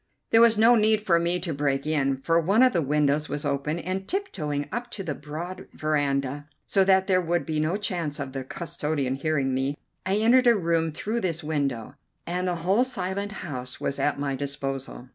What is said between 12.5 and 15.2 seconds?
whole silent house was at my disposal.